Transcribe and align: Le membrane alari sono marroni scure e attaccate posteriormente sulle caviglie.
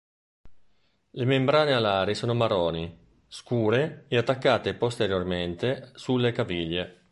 Le 1.11 1.25
membrane 1.25 1.73
alari 1.73 2.15
sono 2.15 2.33
marroni 2.33 2.97
scure 3.27 4.05
e 4.07 4.17
attaccate 4.17 4.73
posteriormente 4.73 5.91
sulle 5.93 6.31
caviglie. 6.31 7.03